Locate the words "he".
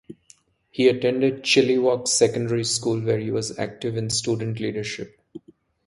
0.71-0.87, 3.19-3.29